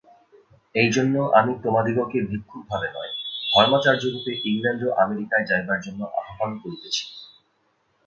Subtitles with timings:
[0.75, 3.11] এইজন্য আমি তোমাদিগকে ভিক্ষুকভাবে নয়,
[3.53, 7.03] ধর্মাচার্যরূপে ইংলণ্ড ও আমেরিকায় যাইবার জন্য আহ্বান করিতেছি।